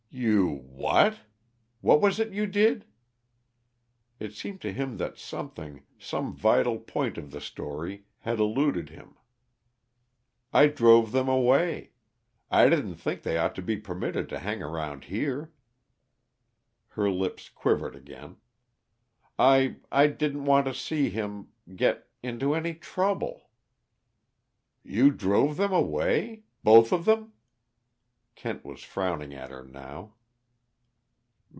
"You 0.13 0.55
what? 0.67 1.19
What 1.79 2.01
was 2.01 2.19
it 2.19 2.33
you 2.33 2.45
did?" 2.45 2.83
It 4.19 4.33
seemed 4.33 4.59
to 4.59 4.73
him 4.73 4.97
that 4.97 5.17
something 5.17 5.83
some 5.97 6.35
vital 6.35 6.79
point 6.79 7.17
of 7.17 7.31
the 7.31 7.39
story 7.39 8.03
had 8.19 8.37
eluded 8.37 8.89
him. 8.89 9.15
"I 10.51 10.67
drove 10.67 11.13
them 11.13 11.29
away. 11.29 11.91
I 12.51 12.67
didn't 12.67 12.95
think 12.95 13.23
they 13.23 13.37
ought 13.37 13.55
to 13.55 13.61
be 13.61 13.77
permitted 13.77 14.27
to 14.29 14.39
hang 14.39 14.61
around 14.61 15.05
here." 15.05 15.53
Her 16.89 17.09
lips 17.09 17.47
quivered 17.47 17.95
again. 17.95 18.35
"I 19.39 19.77
I 19.93 20.07
didn't 20.07 20.43
want 20.43 20.65
to 20.65 20.73
see 20.73 21.09
him 21.09 21.53
get 21.73 22.09
into 22.21 22.53
any 22.53 22.73
trouble." 22.73 23.49
"You 24.83 25.11
drove 25.11 25.55
them 25.55 25.71
away? 25.71 26.43
Both 26.65 26.91
of 26.91 27.05
them?" 27.05 27.31
Kent 28.33 28.63
was 28.63 28.81
frowning 28.81 29.35
at 29.35 29.51
her 29.51 29.63
now. 29.63 30.13